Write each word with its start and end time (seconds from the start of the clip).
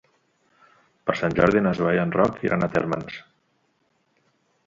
Per 1.09 1.15
Sant 1.19 1.35
Jordi 1.39 1.61
na 1.65 1.73
Zoè 1.81 1.91
i 1.97 2.01
en 2.05 2.15
Roc 2.17 2.41
iran 2.49 2.65
a 2.65 2.69
Térmens. 2.77 3.19